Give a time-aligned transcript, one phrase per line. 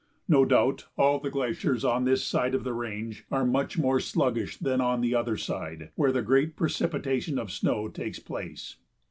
[0.27, 4.57] No doubt all the glaciers on this side of the range are much more sluggish
[4.57, 8.77] than on the other side, where the great precipitation of snow takes place.